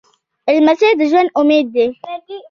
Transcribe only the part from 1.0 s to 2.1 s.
ژوند امید دی.